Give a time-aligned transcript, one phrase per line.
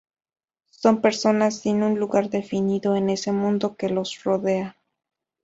[0.71, 4.75] Son personas sin un lugar definido en ese mundo que los rodea.